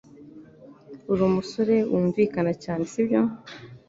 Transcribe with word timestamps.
Urumusore 1.11 1.75
wunvikana 1.91 2.51
cyane, 2.63 2.83
sibyo? 2.91 3.21